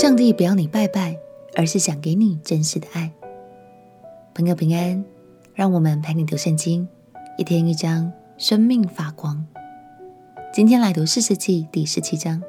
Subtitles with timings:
[0.00, 1.18] 上帝不要你拜拜，
[1.56, 3.12] 而是想给你真实的爱。
[4.32, 5.04] 朋友平安，
[5.54, 6.86] 让我们陪你读圣经，
[7.36, 9.44] 一天一章，生命发光。
[10.54, 12.40] 今天来读士师记第十七章。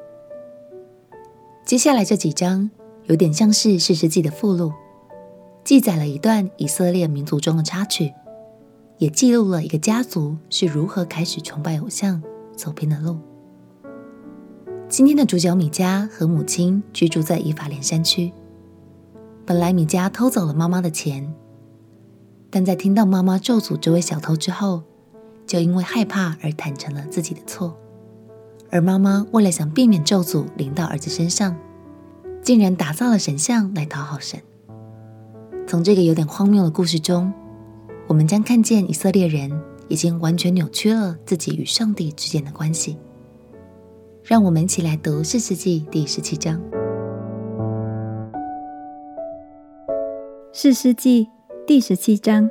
[1.66, 2.70] 接下来这几章
[3.06, 4.72] 有点像是士师记的附录，
[5.64, 8.14] 记载了一段以色列民族中的插曲，
[9.00, 12.22] 也记录了一个家族是如何开始崇拜偶像、
[12.56, 13.18] 走偏的路。
[14.90, 18.34] 今天的主角米迦和母亲居住在以法莲山区。
[19.46, 21.32] 本来米迦偷走了妈妈的钱，
[22.50, 24.82] 但在听到妈妈咒诅这位小偷之后，
[25.46, 27.78] 就因为害怕而坦诚了自己的错。
[28.72, 31.56] 而妈妈为了想避免咒诅临到儿子身上，
[32.42, 34.42] 竟然打造了神像来讨好神。
[35.68, 37.32] 从这个有点荒谬的故事中，
[38.08, 39.52] 我们将看见以色列人
[39.88, 42.98] 已经完全扭曲了自己与上帝之间的关系。
[44.30, 46.56] 让我们一起来读《四世纪》第十七章。
[50.54, 51.26] 《四世纪》
[51.66, 52.48] 第十七章，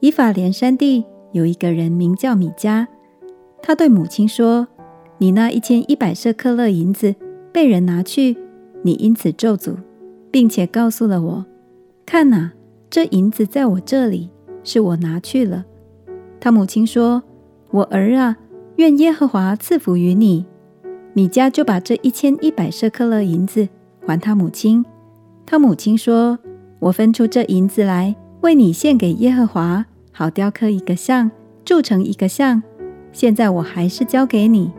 [0.00, 2.86] 以法莲山地有一个人名叫米迦，
[3.62, 4.68] 他对母亲说
[5.16, 7.14] ：“你那一千一百舍克勒银子
[7.50, 8.36] 被人拿去，
[8.82, 9.78] 你因此咒诅，
[10.30, 11.46] 并且告诉了我。
[12.04, 12.52] 看哪，
[12.90, 14.28] 这银子在我这里，
[14.62, 15.64] 是我拿去了。”
[16.38, 17.22] 他母亲说
[17.72, 18.36] ：“我儿啊。”
[18.76, 20.44] 愿耶和华赐福于你。
[21.12, 23.68] 米迦就把这一千一百舍客勒银子
[24.04, 24.84] 还他母亲。
[25.46, 26.38] 他母亲说
[26.80, 31.30] ：“我分出这银子来，为你献给耶和华，好雕刻一个像，
[31.64, 32.62] 铸成一个像。
[33.12, 34.72] 现在我还是交给你。”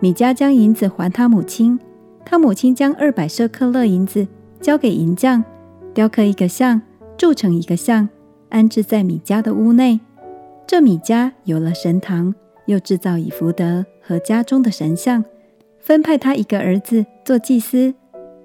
[0.00, 1.78] 米迦将银子还他母亲。
[2.24, 4.26] 他母亲将二百舍客勒银子
[4.60, 5.42] 交给银匠，
[5.94, 6.80] 雕刻一个像，
[7.16, 8.08] 铸成一个像，
[8.50, 10.00] 安置在米迦的屋内。
[10.66, 12.34] 这米迦有了神堂。
[12.66, 15.24] 又制造以弗得和家中的神像，
[15.80, 17.94] 分派他一个儿子做祭司。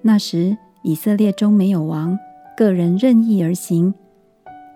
[0.02, 2.18] 那时以色列中没有王，
[2.56, 3.94] 个人任意而行。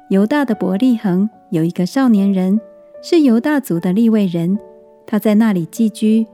[0.09, 2.59] 犹大的伯利恒有一个少年人，
[3.01, 4.59] 是犹大族的利未人，
[5.07, 6.27] 他在那里寄居。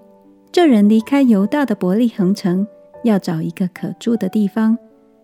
[0.52, 2.68] 这人离开犹大的伯利恒城，
[3.04, 4.78] 要找一个可住的地方。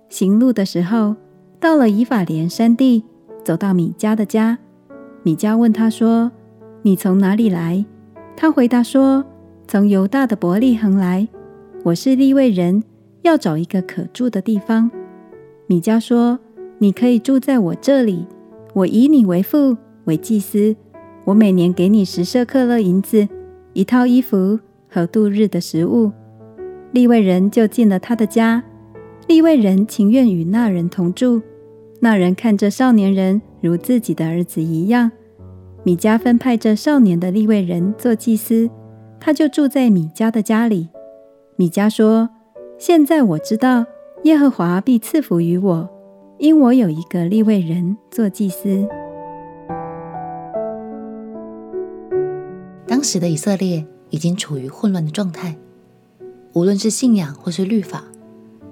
[0.10, 1.16] 行路的时候，
[1.60, 3.04] 到了以法莲山地，
[3.44, 4.60] 走到米迦的家。
[5.24, 6.32] 米迦问他说。
[6.86, 7.86] 你从哪里来？
[8.36, 9.24] 他回答说
[9.66, 11.26] ：“从犹大的伯利恒来。
[11.82, 12.84] 我是利未人，
[13.22, 14.92] 要找一个可住的地方。”
[15.66, 16.38] 米迦说
[16.80, 18.28] ：“你可以住在我这里，
[18.74, 20.76] 我以你为父，为祭司。
[21.24, 23.30] 我每年给你十舍客勒银子，
[23.72, 26.12] 一套衣服和度日的食物。”
[26.92, 28.62] 利未人就进了他的家。
[29.28, 31.42] 利未人情愿与那人同住。
[32.02, 35.10] 那人看着少年人如自己的儿子一样。
[35.86, 38.70] 米迦分派这少年的利未人做祭司，
[39.20, 40.88] 他就住在米迦的家里。
[41.58, 42.30] 米迦说
[42.80, 43.86] ：“现在我知道
[44.24, 45.90] 耶和华必赐福于我，
[46.38, 48.88] 因我有一个利未人做祭司。”
[52.88, 55.58] 当时的以色列已经处于混乱的状态，
[56.54, 58.06] 无论是信仰或是律法，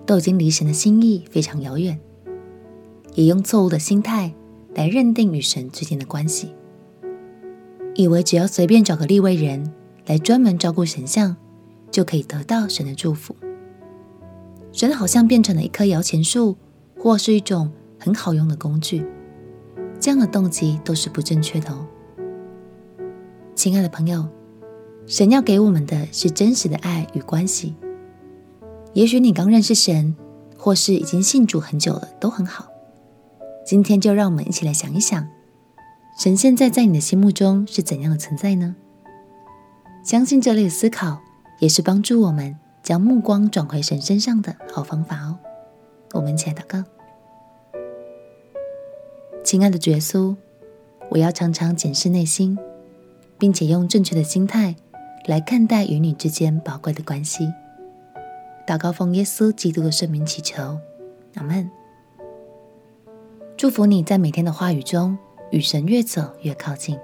[0.05, 1.99] 都已经离神的心意非常遥远，
[3.15, 4.33] 也用错误的心态
[4.75, 6.51] 来认定与神之间的关系。
[7.95, 9.73] 以为只要随便找个立位人
[10.05, 11.35] 来专门照顾神像，
[11.91, 13.35] 就可以得到神的祝福。
[14.71, 16.55] 神好像变成了一棵摇钱树，
[16.97, 19.05] 或是一种很好用的工具。
[19.99, 21.85] 这样的动机都是不正确的哦。
[23.53, 24.27] 亲爱的朋友，
[25.05, 27.75] 神要给我们的是真实的爱与关系。
[28.93, 30.15] 也许你刚认识神，
[30.57, 32.67] 或是已经信主很久了，都很好。
[33.65, 35.27] 今天就让我们一起来想一想。
[36.17, 38.75] 神现在在你的心目中是怎样的存在呢？
[40.03, 41.19] 相信这类的思考
[41.59, 45.39] 也是帮助我们将目光转回神身上的好方法哦。
[46.13, 46.83] 我们一起来祷告：
[49.43, 50.35] 亲爱的耶稣，
[51.09, 52.57] 我要常常检视内心，
[53.39, 54.75] 并且用正确的心态
[55.25, 57.51] 来看待与你之间宝贵的关系。
[58.67, 60.77] 祷告奉耶稣基督的圣名祈求，
[61.35, 61.71] 阿门。
[63.57, 65.17] 祝福你在每天的话语中。
[65.51, 66.97] 与神越走越靠近，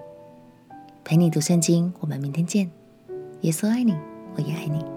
[1.04, 1.94] 陪你读圣经。
[2.00, 2.72] 我们明天见。
[3.42, 3.94] 耶稣爱你，
[4.36, 4.97] 我也爱你。